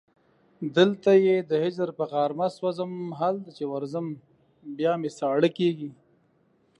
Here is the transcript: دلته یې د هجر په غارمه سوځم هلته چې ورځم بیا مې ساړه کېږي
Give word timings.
دلته 0.77 1.11
یې 1.25 1.37
د 1.49 1.51
هجر 1.63 1.89
په 1.97 2.03
غارمه 2.11 2.47
سوځم 2.57 2.91
هلته 3.19 3.49
چې 3.57 3.63
ورځم 3.73 4.05
بیا 4.77 4.93
مې 5.01 5.09
ساړه 5.19 5.49
کېږي 5.57 5.89